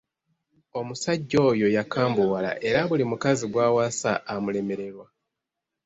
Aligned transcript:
Omusajja 0.79 1.37
oyo 1.49 1.67
yakambuwala, 1.77 2.51
era 2.67 2.79
buli 2.89 3.03
mukazi 3.11 3.45
gw’awasa 3.51 4.11
amulemererwa. 4.33 5.05